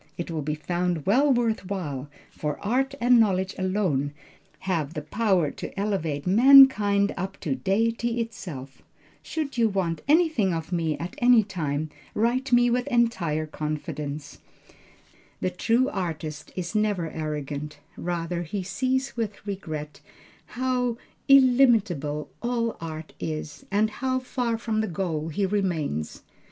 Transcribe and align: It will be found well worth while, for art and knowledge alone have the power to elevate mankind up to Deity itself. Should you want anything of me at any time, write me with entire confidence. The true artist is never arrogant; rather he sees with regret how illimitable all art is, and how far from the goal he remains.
It 0.17 0.31
will 0.31 0.41
be 0.41 0.55
found 0.55 1.05
well 1.05 1.31
worth 1.31 1.67
while, 1.69 2.09
for 2.31 2.57
art 2.65 2.95
and 2.99 3.19
knowledge 3.19 3.53
alone 3.59 4.13
have 4.61 4.95
the 4.95 5.03
power 5.03 5.51
to 5.51 5.79
elevate 5.79 6.25
mankind 6.25 7.13
up 7.15 7.39
to 7.41 7.53
Deity 7.53 8.19
itself. 8.19 8.81
Should 9.21 9.59
you 9.59 9.69
want 9.69 10.01
anything 10.07 10.55
of 10.55 10.71
me 10.71 10.97
at 10.97 11.13
any 11.19 11.43
time, 11.43 11.91
write 12.15 12.51
me 12.51 12.67
with 12.71 12.87
entire 12.87 13.45
confidence. 13.45 14.39
The 15.39 15.51
true 15.51 15.87
artist 15.89 16.51
is 16.55 16.73
never 16.73 17.11
arrogant; 17.11 17.77
rather 17.95 18.41
he 18.41 18.63
sees 18.63 19.15
with 19.15 19.45
regret 19.45 20.01
how 20.57 20.97
illimitable 21.27 22.27
all 22.41 22.75
art 22.81 23.13
is, 23.19 23.67
and 23.69 23.91
how 23.91 24.17
far 24.17 24.57
from 24.57 24.81
the 24.81 24.87
goal 24.87 25.27
he 25.27 25.45
remains. 25.45 26.23